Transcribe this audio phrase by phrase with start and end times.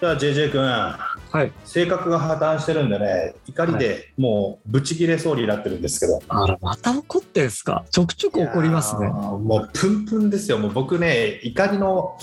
[0.00, 0.98] じゃあ JJ 君、は
[1.44, 6.20] い性格が破綻してるんでね、怒りでもうブチ切れそうになってるんですけど。
[6.28, 7.84] あらまた怒ってんすか？
[7.90, 10.58] ちょくちょく怒りますねもうプンプンですよ。
[10.58, 12.16] もう僕ね、怒りの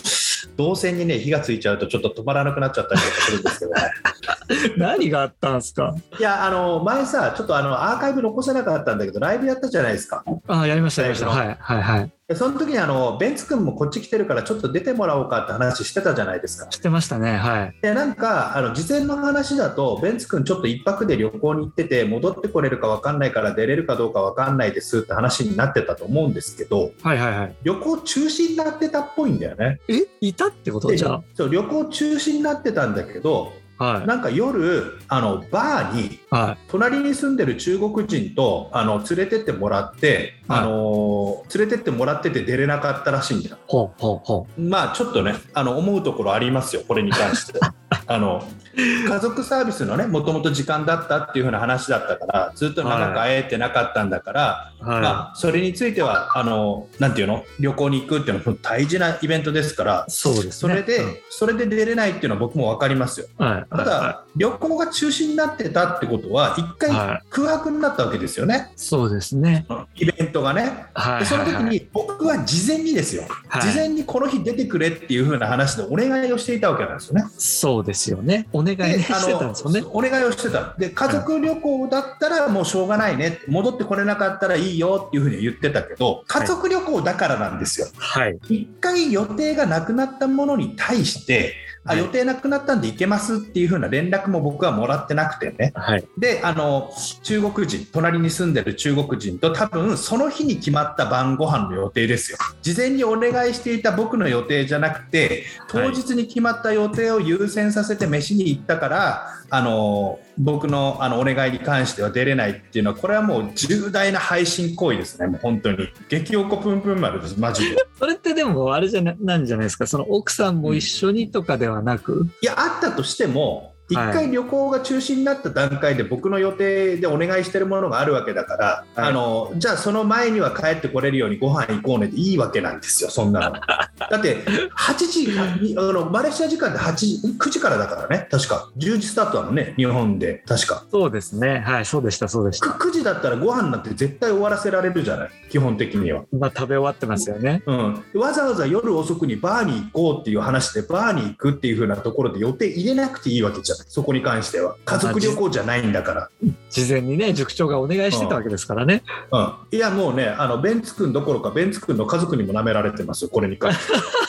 [0.57, 3.81] 動線にね火がついちゃうとちょっと止まらなくなっちゃったりとかするんですけどね。
[4.77, 5.95] 何があったんすか？
[6.19, 10.23] いやあの前さちょっとあのアーカイブ残せなかったんだけどライブやったじゃないですか。
[10.47, 11.31] あやりましたやりました。
[11.33, 12.11] 最はいはいはい。
[12.27, 16.67] でその時にあのベンツ君もこっち来てるからちょっと出てもらおうかって話してたじゃないですか。
[16.67, 17.75] 知ってましたねはい。
[17.81, 27.55] でなんかあの事前の話だとベンツ君ちょっと一泊で旅行に行ってて戻ってこれるか分かんないから出れるかどうか分かんないですって話になってたと思うんですけどはいはいはい。
[27.63, 29.79] 旅行中止になってたっぽいんだよね。
[29.89, 30.03] え？
[30.21, 30.87] いたってこと？
[30.87, 34.07] でじゃそう旅行中止になってたんだけどあはい。
[34.07, 36.65] なんか夜あのバーにはい。
[36.67, 40.59] 隣に住んでる中国人とあの連れてってもらって、はい。
[40.59, 43.57] あの連れてってもらってて出れなかったらしいんだよ。
[43.67, 47.59] ほうほうほまあちょっとねあの思うところありますよこれに関して
[48.13, 57.43] あの家族サービスのねもともと時間だったっていう風な話だったからずっと長く会えてなかったんだから、うはい、まあ、それについてはあのなんていうの？
[57.59, 60.51] 旅行に行くっていうのは大事なイベントですからそうですね。
[60.51, 63.27] それで、それで出れないっていうのは僕も分かりますよ。
[63.37, 63.65] うんはい。
[63.69, 67.23] ただ、は旅行が中止になってたってことは一回はい。
[67.29, 69.65] 空白になったわけですよね、いそうですね。
[69.95, 70.87] イベントがね。
[70.93, 71.19] はい。
[71.19, 73.61] でその時に僕は事前にですよ、はい。
[73.61, 77.25] 事前にこの日出てくれっていう風な話でお願いをしていたわけなんですよね。
[77.37, 78.47] そうですよね。
[78.53, 79.83] お願いしてたんですよね。
[79.91, 80.75] お願いをしてた。
[80.77, 83.39] で家族旅行だったらもうしょうがないね。
[83.47, 87.87] 戻ってこれなかったらいいよっていう風に言ってたけど家族旅行だからなんですよ。
[87.97, 88.39] はい。
[88.49, 91.55] 一回予定がなくなったものに対して
[91.85, 91.99] あはい。
[91.99, 95.73] 予定なくなったんで行けますっていう風な連絡も僕はもらってなくてね。
[95.75, 96.07] はい。
[96.17, 96.91] であの
[97.23, 102.37] 中国人隣に住んでる中国人と多分その日に決まった晩ご飯の予定ですよ。
[102.61, 115.27] 事前にお願いしていた僕の予定じゃなくて当日に決まった予定を優先させて飯に行ったから、あの僕のあのお願いに関しては出れないっていうのはこれはもう重大な配信行為ですね。
[115.27, 115.77] もう本当に。
[116.09, 117.77] 激おこぷんぷん丸ですマジで。
[117.99, 119.85] それってでもあれじゃななんじゃないですか？
[119.87, 124.13] その奥さんも一緒にとかではなく、いやあったとしても一はい。
[124.13, 129.09] 回旅行が中止になった段階で僕の予定でお願いしてるものがあるわけだから、はい。
[129.09, 133.55] あのじゃあその前には帰ってこれるようにご飯行こうねでいいわけなんですよそんなの。
[134.09, 134.37] だって
[134.75, 138.27] 8時あのマレーシア時間で8時9時からだからね。
[138.29, 138.69] 確か。
[138.77, 140.43] 10時スタートなのね日本で。
[140.47, 140.83] 確か。
[140.91, 141.59] そうですね。
[141.65, 145.29] はいそうでしたそうでしく9時だったらご飯なんて絶対終わらせられるじゃない？
[145.49, 146.23] 基本的には。
[146.31, 147.61] まあ食べ終わってますよね。
[147.65, 154.75] うん、わざわざ夜遅くにバーに行こうっていう話でバーに行くっていう風なところで予定入れなくていいわけじゃないそこに関しては。
[154.85, 156.29] 家族旅行じゃないんだから、
[156.69, 163.93] 事前にね塾長がお願いしてたわけですからね、うん、いやもうねあのベンツ君どころかベンツ君の家族にも舐められてますよこれに関して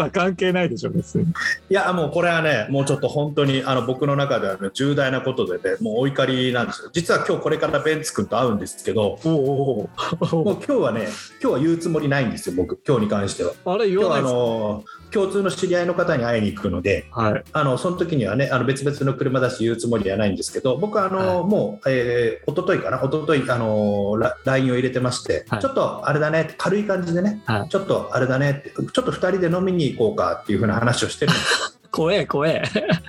[0.00, 1.24] は関係ないでしょ別に。
[1.24, 6.90] いやもうこれはねもうちょっと本当にあの僕の中では、ね、重大なことでねもうお怒りなんですよ。
[6.92, 9.90] 実は今日これからベンツ君と会うんですけどおお
[10.32, 11.08] もう今日はね
[11.42, 12.80] 今日は言うつもりないんですよ僕。
[12.86, 13.52] 今日に関しては。
[13.64, 17.44] あれ言わないですの共通の知り合いの方に会いに行くのではい。
[17.52, 21.46] あのその時にはねあの別々の車だし言うつもりはないんですけど僕はあの、はい。
[21.46, 25.60] もう、えー、一昨日かな一昨日あのラ LINE を入れてまして、はい。
[25.60, 27.68] ちょっとあれだね軽い感じでね、はい。
[27.68, 31.70] ちょっとあれだねってちょっと2人で飲みに行こうかっていう風な話をしてるんです。
[31.94, 32.62] 怖え怖えよ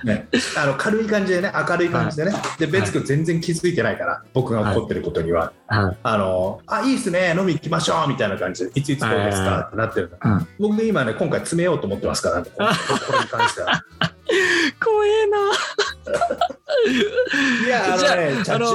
[0.04, 0.28] ね。
[0.56, 5.96] あの軽い感じでね明るい感じでね、でベンツ君全然気づいてないから僕が怒ってることには、はい。
[6.04, 10.48] あのあいいっすね飲み行きましょうみたいな感じでいついつどうですはいかってなってるから、うん。
[10.60, 12.62] 僕今ね今回詰めようと思ってますから、ね、こ
[13.12, 13.82] れに関しては。
[14.82, 15.26] 怖え
[17.64, 18.66] いやあのねああの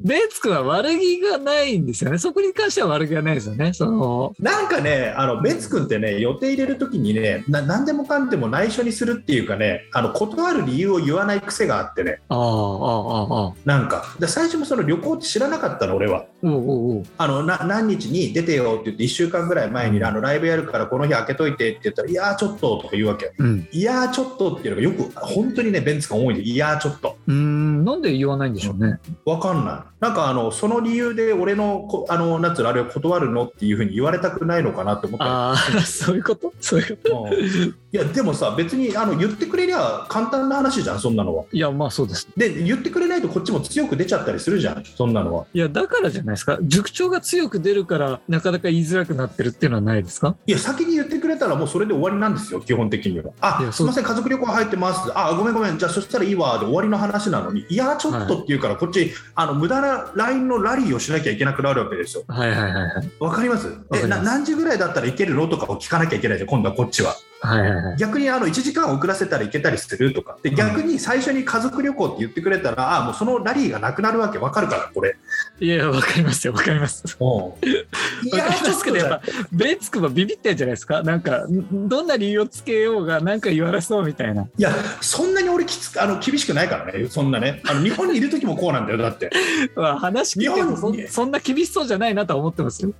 [0.00, 2.18] ベンツ君は悪気がないんですよね。
[2.18, 3.72] そこに関しては悪気がないですよね。
[3.72, 16.26] そのなんかね、あのベンツ君ってね、予定入れるときにね、な何でもかんでも内緒にするっていうかね、あの断る理由を言わない癖があってね、ああああああなんか、で最初もその旅行って知らなかったの、俺は。
[16.44, 23.32] おうおうあのな何日に出てよって言って、1週間ぐらい前にあのライブやるから、この日開けといてって言ったら、いやー、ちょっととか言うわけ。
[23.36, 23.68] うん。
[23.70, 27.16] いやー、ちょっとっていうのがよく、本当にね、ベンツ君多いんで、いやー、ちょっと。
[27.26, 28.98] うーん、なんで言わないんでしょうね。
[29.24, 29.92] わかんない。
[30.00, 35.24] なんかあのその理由で俺のこあのなんつうのあれを断るのっていうふうに言われたくないのかなって思った。
[35.24, 36.52] りああ、そういうこと？
[36.60, 37.28] そういうこと？
[37.30, 37.34] うん。
[37.34, 41.44] いやでもさ別にあの言ってくれりゃ簡単な話じゃんそんなのは。
[41.52, 42.26] いや、まあそうです。
[42.36, 45.46] で言ってくれないとこっちも強く出ちゃったりするじゃんそんなのは。
[45.54, 46.58] いや、だからじゃないですか。
[46.62, 50.34] 塾長が強く出るから、なかなか言いづらくなってるっていうのはないですか？
[50.46, 53.32] いや先に言ってくれたらもうそれで終わりなんですよ基本的には。
[53.40, 55.12] あすいません家族旅行入ってます。
[55.14, 55.78] あごめんごめん。
[55.78, 56.58] じゃあそしたらいいわ。
[56.58, 62.24] で終わりの話なのにいやちょっとって言うから、こっちあの無駄な LINE のラリーをしなきゃいけなくなるわけですよ。
[62.28, 63.10] はいはいはいはい。
[63.20, 63.68] わかります？
[63.94, 65.48] えな何時ぐらいだったらいけるの？
[65.48, 67.14] とかを聞かなきゃいけないじゃん今度はこっちは。
[67.40, 67.96] はいはいはい。
[67.96, 70.38] 逆にあの1時間遅らせたらいけたりするとか。
[70.42, 74.38] で逆に最初に家族旅行って言ってくれたら、あもうそのラリーがなくなるわけ。
[74.38, 75.16] わかるからこれ
[75.62, 77.04] いや、わかりますよ、わかります。
[77.06, 79.22] い わかりますけど、やっぱぱ、
[79.52, 81.04] ベンツ君はビビってんじゃないですか？
[81.04, 84.42] なんか、んどんな理由をつけようが、なんか言われそうみたいな。
[84.42, 87.62] いやそんなに俺きつくあの厳しくないからねそんなね。
[87.68, 89.30] あの日本にいる時もこうなんだよだって、
[89.76, 92.92] まあ、話聞いてもそん日本そんな厳しそうじゃないなとは思ってますよ。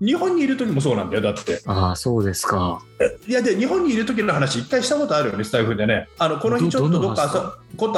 [0.00, 0.04] う。
[0.04, 1.60] ん、日本にいる時もそうなんだよだって。
[1.66, 2.80] ああ、そうですか。
[3.28, 6.08] いやで日本にいる時の話一回したことあるよねスタイフでね。
[6.18, 7.92] あのこの日ちょっとどっか今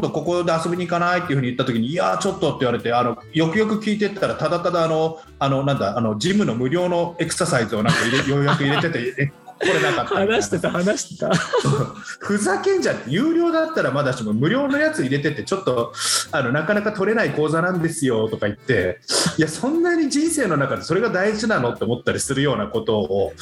[0.00, 9.32] 度ここで遊びに行かないっていうふうに言った時にいやちょっとって言われてあのよくよく聞いてったらただただあのあのなんだあのジムの無料のエクササイズをなんか入れようやく入れててえ
[9.62, 11.30] これなかった話してた、話してた。
[12.18, 15.92] ふざけんじゃんって有料だったらまだしも無料のやつ入れててちょっと
[16.32, 19.00] あのなかなか取れない講座なんですよとか言って
[19.38, 23.32] いやそんなに人生の中でそれが大事なのって思ったりするようなことを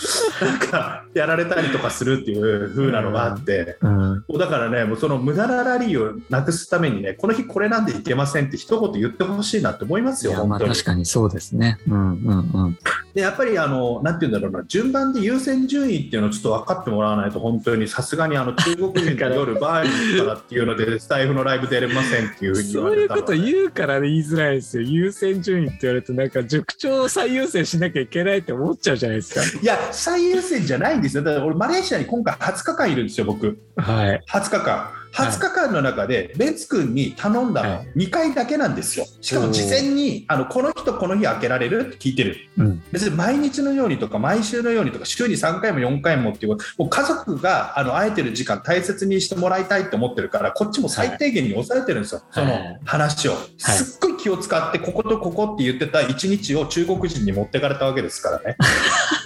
[0.42, 3.78] なんかやられたりとかするっていう風なのがあって。
[3.80, 3.90] うん。
[3.98, 10.72] もうだからね、もうその無駄なラリーをなくすためにね、この日これなんでいけませんって一言言ってほしいなって思いますよ、まあ本当に。
[10.72, 11.78] 確かにそうですね。
[11.88, 12.78] うんうんうん。
[13.14, 23.32] で、やっぱりあの、なんて言うんだろうな、順番で優先順位っていうのをちょっと分かってもらわないと、本当にさすがにあの中国人の夜バーに行ったらっていうので、スタイフのライブ出れませんっていうふうに言そういうこと。
[23.32, 24.82] 言うから言いづらいですよ。
[24.82, 29.60] 優先順位って言われて、なんか塾長を最優先しなきゃいけないって思っちゃうじゃないですか。
[29.60, 31.22] いや、最優先じゃないんですよ。
[31.22, 33.58] だから俺、マレーシアに今回20日間いるんですよ、僕。
[33.76, 34.19] はい。
[34.28, 35.00] 20日間。
[35.12, 39.06] 20日間の中で、ベンツ君に頼んだのはい2回だけなんですよ。
[39.20, 42.36] しかも事前に、あのこの日とこの日開けられるって聞いてる。
[42.56, 42.82] うん。
[42.92, 53.36] 別に毎日のようにとか、毎週のようにとか、週に3回も4回もっていう、もう家族があの会えてる時間大切にしてもらいたいって思ってるから、こっちも最低限に抑えてるんですよ、はいその話を。
[53.58, 58.56] すっごい気を使って、こことここって言ってた1日を中国人に持ってかれたわけですからね。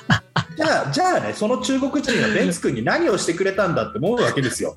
[0.64, 4.76] じゃあ、じゃあね、その中国人がベンツ君に何をしてくれたんだって思うわけですよ。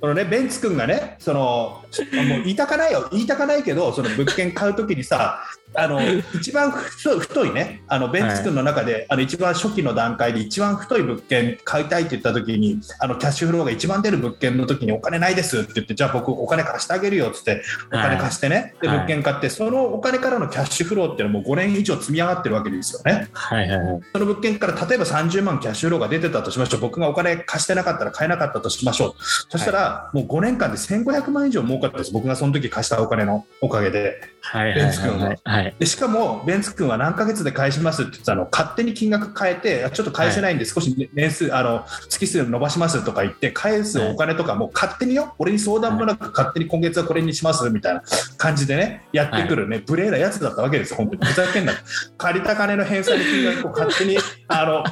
[0.00, 5.42] そのね、ベンツ君がね、そのもう言いたかないよ、言いたかないけど、その物件買う時にさ、
[5.76, 6.00] あの
[6.34, 18.96] 一番太いね、あのベンツ君の中で、あの一番初期の段階で一番太い物件買いたいって言ったときに、あのキャッシュフローが一番出る物件のときにお金ないですって言って、じゃあ僕、お金貸してあげるよってって、お金貸してね、ではい。
[18.98, 23.28] 物件買って、そのお金からのキャッシュフローっていうのはもう5年以上積み上がってるわけですよね。
[23.32, 24.00] はいはいはい。
[24.12, 29.14] その物件から例えば30万キャッシュフローが出てたとしましょう、僕がお金貸してなかったら買えなかったとしましょう、
[29.50, 34.20] そしたら、もう5年間で1500万以上儲かったです、僕がその時貸したお金のおかげで。
[34.40, 35.40] はいベンツ君ははい。
[35.44, 35.60] は。
[35.62, 35.65] い。
[35.78, 48.02] でしかも、ベンツ君は何ヶ月で返しますって言ってたの勝手に金額変えて、あちょっと返せないんで、少し年数、あの月数伸ばしますとか言って、返すお金とかも勝手によ、俺に相談もなく、勝手に今月はこれにしますみたいな
[48.36, 51.26] 感じでね、やってくるね、無礼なやつだったわけですよ、本当に。
[51.26, 51.72] ふざけんな。
[52.16, 54.84] 借りた金の返済の金額を勝手に、あの、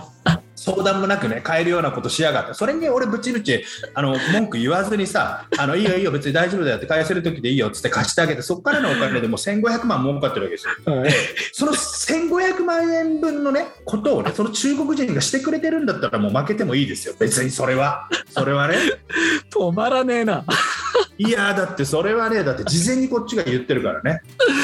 [0.56, 3.64] 相談もなくね、変えるようなことしやがって、それに俺、ぶちぬち、
[3.94, 10.94] あの文句言わずにさ、あのいいよいいよ、別に大丈夫だよって返せる時でいいよっつって貸してあげて、そこからのお金でもう1500万儲かってるわけですよ。
[10.94, 11.10] はい
[11.52, 17.14] その1500万円分のね、ことをね、その中国人がしてくれてるんだったらもう負けてもいいですよ。
[17.18, 18.08] 別にそれは。
[18.30, 18.76] それはね。
[19.50, 20.44] 止まらねえな。
[21.18, 24.20] いやーだってそれはね、だって事前にこっちが言ってるからね。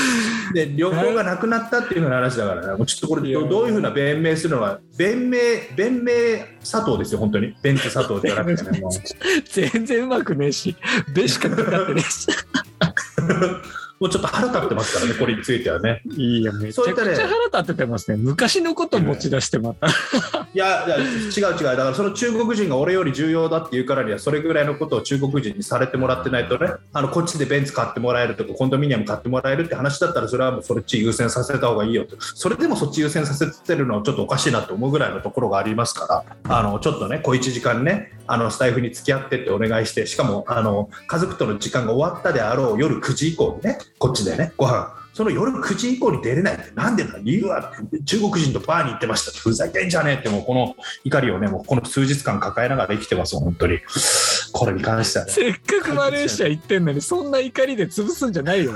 [0.53, 5.39] で、旅行がなくなったっていうふうな話だからね、もうちょっとこれどどういうふうな弁明するのは、弁明、
[5.77, 6.13] 弁明
[6.61, 7.55] 佐藤ですよ、本当に。
[7.63, 8.93] ベンツ佐藤じゃなくてね、もう。
[9.49, 10.75] 全然うまくねえし、
[11.15, 12.27] べしかかかってねえし。
[14.01, 16.03] もうちょっと腹立ってますからね、これについてはね。
[16.17, 18.17] いいや、めちゃくちゃ腹立っててますね。
[18.17, 19.89] 昔のこと持ち出してまた。
[20.53, 21.63] いやいや違う違う。
[21.63, 26.71] だからその中国人が俺より重要だっていうからにはそれぐらいのことを中国人にされてもらってないとね。
[26.93, 32.17] あのこっちでベンツ買ってもらえるとかコンドミニアム買ってもらえるって話だったらそれはもうそっち優先させた方がいいよと。
[32.21, 36.57] それでもそっち優先させてるのはちょっとおかしいなと思うぐらいのところがありますから。
[36.57, 47.75] あのちょっとね小1時間ねあのスタイフに付き合ってってお願いしてしかもあの家族との時間が終わったであろう夜9時以降にねこっちでねご飯その夜9時以降に出れないってなんでだ理由は
[48.07, 50.75] 中国人とバーに行ってましたふざけんじゃねえってもうこの
[51.05, 53.81] 怒りをねもうこの数日間抱えながら生きてます本当に
[54.55, 55.31] これに関してはね。
[55.31, 58.73] せっかくマレーシア行ってんのにそんな怒りで潰すんじゃないよ。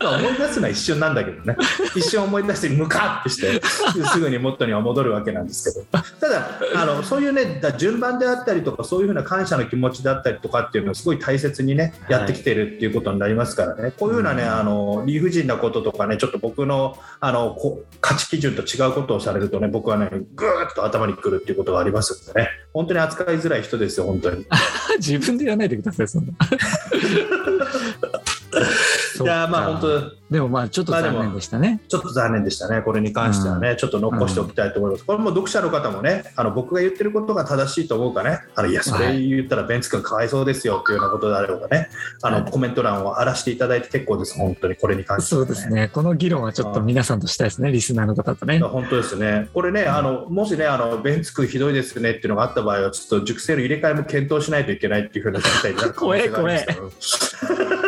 [0.00, 1.56] まあ思い出すのは一瞬なんだけどね、
[1.94, 5.86] 一瞬思い出して、ムカッてして、すぐに元には戻るわけなんですけど、
[6.20, 24.46] ただ、あのそういうね、だ順番であったりとか、そういうふうな感謝の気持ちだったりとかっていうのをすごい大切にね、やってきてるっていうことになりますからね、こういうふうなね、あの理不尽なこととかね、ちょっと僕のあのこ価値基準と違うことをされるとね、僕はね、ぐーっと頭にくるっていうことがありますんでね、本当に扱いづらい人ですよ、本当に。
[24.98, 26.32] 自分で言わないでください、そんな。
[29.24, 31.80] いやまあ本当でもまあちょっと残念でしたね。
[31.88, 35.04] ちょっと残念でしたね、これに関してはね、ちょっと残しておきたいと思います。
[35.04, 41.88] これも読者の方もね、あの僕が言ってることが正しいと思うかね、あのいや、それ言ったらベンツ君かわいそうですよっていうようなことであればね、
[42.22, 45.90] あのコメント欄を荒らしていただいて結構です、本当にこれに関しては、そうですね。
[45.92, 48.60] この議論はちょっと皆さんとしたいですね、リスナーの方とね。
[48.60, 56.58] 本当ですね、これね、あのもしねあの、ベンツ君ひどいですねっていうのがあった場合は、ちょっと熟成の入れ替えも検討しないといけないっていうふうな事態になる可能性がありま
[57.00, 57.79] すから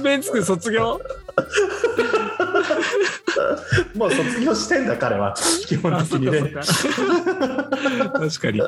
[0.00, 1.00] ベンツ君卒業？
[3.94, 5.34] もう卒業してんだ、彼は、
[5.66, 6.52] 基本的にね。
[6.52, 8.58] 確かに。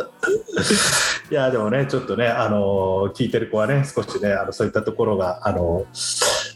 [1.30, 5.86] いやでもね、ちょっとね、あの聞いてる子はね、少しね、あのそういったところが、あの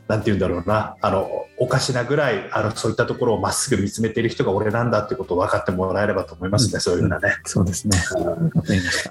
[0.09, 7.37] なんて言うんだろうな、あのおかしなぐらいあの、そういったところをまっすぐ見つめている人が俺なんだってことを分かってもらえればと思いますね、うんそういうふうなね。
[7.45, 7.97] そうですね。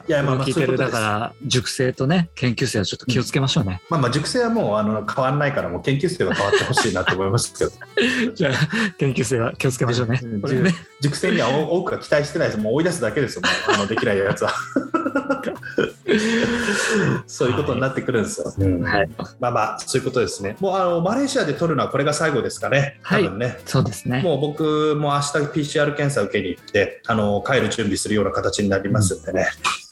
[0.07, 3.81] いやまあまあ聞いてる、だから、塾生とね、研究生はちょっと気をつけましょうね。
[3.89, 7.71] まあまあ、熟成はもうあの変わらないから、もう研究生は変わってほしいなと思いますけど、
[8.33, 8.53] じゃあ、
[8.97, 10.19] 研究生は気をつけましょうね。
[10.23, 10.63] うん。
[10.63, 14.53] ね熟成には多くは期待してないです、もう追い出すだけですよ、もうあのできないやつは。
[17.27, 18.53] そういうことになってくるんですよ。
[18.57, 19.09] うんはい。
[19.39, 20.55] まあまあ、そういうことですね。
[20.59, 23.59] もうあのマレーシアで取るのはこれが最後ですかね、多分ね。
[23.65, 24.21] そうですね。
[24.21, 25.27] もう僕も明日
[25.77, 29.47] PCR 検査受けに行って、あの帰る準備するような形になりますんでね。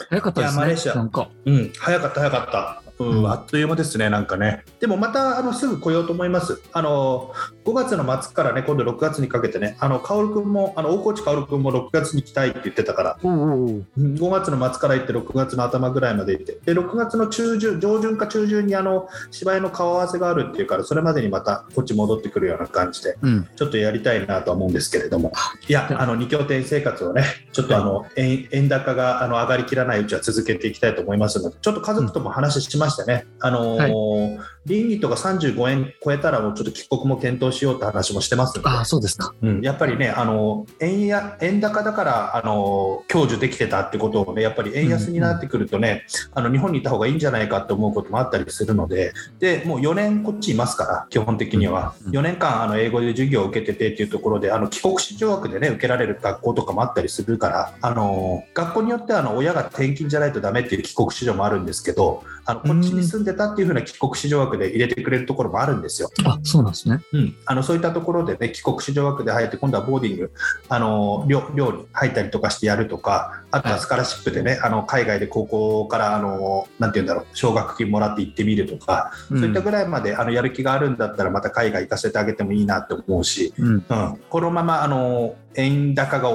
[0.09, 0.59] 早かったですね。
[0.59, 1.29] マレーシアなんか。
[1.45, 2.82] うん、早かった、早かった。
[3.09, 4.63] うんうんあっという間ですね、なんかね。
[4.79, 6.61] でもまたあのすぐ来ようと思います。
[6.71, 7.31] あの
[7.65, 23.47] 5月の末からね、今度6月にかけてね、あの薫君も、あの大河内薫君も6月に来たいって言ってたから、おうおうおううん5月の末から行って、6月の頭ぐらいまで行って、で6月の中旬、上旬か中旬にあの芝居の顔合わせがあるっていうから、それまでにまたこっち戻ってくるような感じで、うん。
[23.55, 25.31] ちょっとやりたいなとは思うんですけれども、
[25.67, 39.33] いや、あの2拠点生活をね、ちょっとあの、円円高があの上がりきらないうちは続けていきたいと思いますので、ちょっと家族とも話しましたね、あのー倫理とか35円超えたら、もうちょっと帰国も検討しようって話もしてますので、ああ、そうですか。
[39.41, 66.09] うん、やっぱりね、あの円や円高だからあの享受できてたってことをね、やっぱり円安になってくるとね、あの日本にいた方がいいんじゃないかって思うこともあったりするので、でもう4年こっちいますから、基本的には、うん4年間あの英語で授業を受けててっていうところで、あの帰国子女枠でね、受けられる学校とかもあったりするから、あの学校によってはあの親が転勤じゃないとダメっていう帰国子女もあるんですけど、あのこっちに住んでたっていう風な帰国子女枠で入れてくれるところもあるんですよ。
[66.25, 67.01] あ、そうなんですね。
[67.11, 70.31] うん、あのそういったところで、ね、帰国子女枠で入って、今度はボーディング、
[70.69, 83.67] あの寮寮に入ったりとかしてやるとか、あとはスカラシップでね、あの海外で高校からあのなんて言うんだろう、奨学金もらって行ってみるとか、うんそういったぐらいまであのやる気があるんだったら、また海外行かせてあげてもいいなと思うし、うん。
[83.67, 83.83] うん、
[84.29, 86.29] このままあの円高が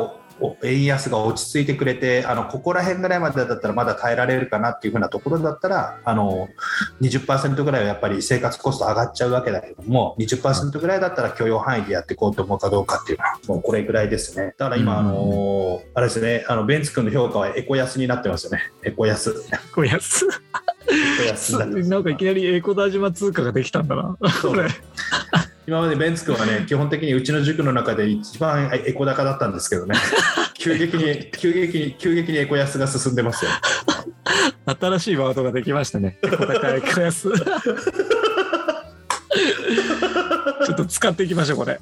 [0.62, 6.48] 円安が落ち着いてくれてあのここら辺ぐらいまでだったらまだ耐えられるかなっていう風なところだったらあの
[7.00, 14.54] 20%ぐらいはやっぱり生活コスト上がっちゃうわけだけども20%ぐらいだったら許容範囲でやっていこうと思うかどうかっていうのはもうこれぐらいですね。
[14.58, 15.08] だから今、うん。
[15.08, 16.44] あのあれですね。
[16.48, 18.72] あのベンツ君の評価はエコ安になってますよね。
[18.82, 19.30] エコ安。
[19.30, 19.34] エ。
[19.74, 20.26] コ安。
[21.66, 24.16] に なんかいきなりエコダ島通貨ができたんだな。
[24.40, 24.68] それ。
[25.68, 29.94] 今までベンツ君はね、 基本的にうちの塾の中で一番エコ高だったんですけどね、
[30.56, 33.50] 急激に、急激に、急激にエコ安が進んでますよ。
[34.80, 36.18] 新しいワードができましたね。
[36.22, 37.30] エコ高エコ安。
[37.30, 41.78] ちょっと使っていきましょう、これ。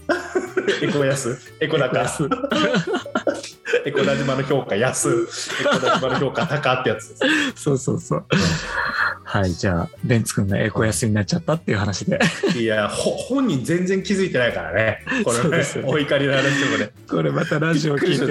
[0.83, 2.29] エコ安、エコ高、安。
[3.85, 5.09] エコラ島の評価安、
[5.61, 7.21] エコラ島の評価高ってやつです。
[7.55, 8.25] そうそうそう。
[9.41, 12.19] はい、じゃあ、ベンツ君がエコ安になっちゃったっていう話で、
[12.57, 16.91] いや、ほ本人全然気づいてないからね、こそうのねお怒りの話もね。
[17.09, 18.27] これまたラジオ聞いて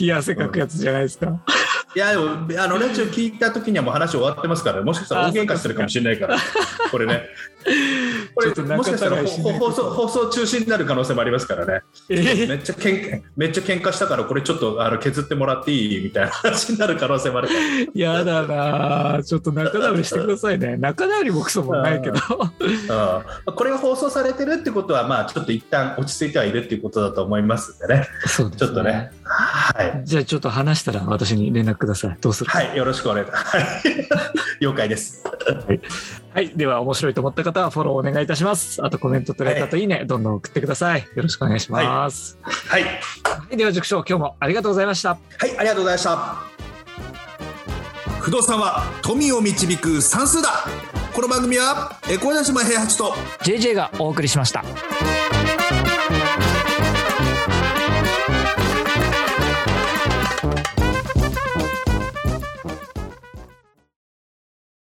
[0.00, 1.42] 冷や汗かくやつじゃないですか。
[1.94, 2.30] いや、でも、
[2.62, 6.36] あの、ラジオ聞いた時にはもう話終わってますから、もしかしたら大喧嘩してるかもしれないから、
[6.90, 7.28] これね。
[8.34, 11.82] これもしかしたら放送放送中止になる可能性もありますからね。
[12.08, 17.48] えめっちゃけんめっちゃ喧嘩したからこれちょっとあの削ってもらっていいみたいな話になる可能性もある
[17.94, 19.22] やだなあ。
[19.22, 20.76] ちょっと仲直りしてくださいね。
[20.76, 22.16] 仲直りもクソもないけど。
[22.16, 28.08] うんこれが放送されてるってことはまあちょっと一旦落ち着いてはいるっていうことだと思いますんでね。
[28.26, 29.10] そうですちょっとね。
[29.24, 30.02] はい。
[30.04, 32.16] じゃあちょっと話したら私に連絡ください。
[32.20, 32.50] どうする？
[32.50, 33.56] はい、よろしくお願いします。
[33.56, 33.66] はい
[34.60, 35.22] 了解です。
[36.34, 36.50] はい。
[36.56, 38.84] では、面白いと思った方はフォローお願いいたします。
[38.84, 41.06] あと、コメントとレターといいね、どんどん送ってください。
[41.14, 42.38] よろしくお願いします。
[42.42, 42.88] はい、は
[43.50, 45.10] い、では、塾長、今日もありがとうございました。
[45.10, 45.16] は
[45.46, 46.36] い、ありがとうございました。
[48.20, 50.66] 不動産は富を導く算数だ
[51.14, 54.62] この番組はエコダ島平八と JJ がお送りしました。